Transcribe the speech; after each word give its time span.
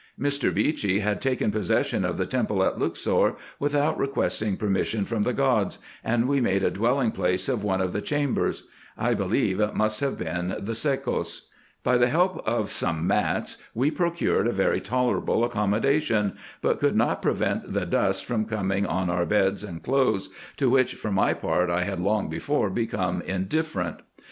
Mr. 0.19 0.51
Beechey 0.51 0.97
had 1.01 1.21
taken 1.21 1.51
possession 1.51 2.03
of 2.03 2.17
the 2.17 2.25
temple 2.25 2.63
at 2.63 2.79
Luxor, 2.79 3.35
without 3.59 3.99
requesting 3.99 4.57
per 4.57 4.65
mission 4.67 5.05
from 5.05 5.21
the 5.21 5.31
Gods, 5.31 5.77
and 6.03 6.27
we 6.27 6.41
made 6.41 6.63
a 6.63 6.71
dwelling 6.71 7.11
place 7.11 7.47
of 7.47 7.63
one 7.63 7.79
of 7.79 7.93
the 7.93 8.01
chambers: 8.01 8.65
I 8.97 9.13
believe 9.13 9.59
it 9.59 9.75
must 9.75 9.99
have 9.99 10.17
been 10.17 10.55
the 10.57 10.73
sekos. 10.73 11.41
By 11.83 11.99
the 11.99 12.09
help 12.09 12.41
of 12.47 12.71
some 12.71 13.05
mats 13.05 13.57
we 13.75 13.91
procured 13.91 14.47
a 14.47 14.51
very 14.51 14.81
tolerable 14.81 15.43
accommodation, 15.43 16.33
but 16.63 16.79
could 16.79 16.95
not 16.95 17.21
prevent 17.21 17.71
the 17.71 17.85
dust 17.85 18.25
from 18.25 18.45
coming 18.45 18.87
on 18.87 19.07
our 19.07 19.27
beds, 19.27 19.63
and 19.63 19.83
clothes, 19.83 20.29
to 20.57 20.67
which 20.67 20.95
for 20.95 21.11
my 21.11 21.35
part 21.35 21.69
I 21.69 21.83
had 21.83 21.99
long 21.99 22.27
before 22.27 22.71
become 22.71 23.21
indifferent. 23.21 23.97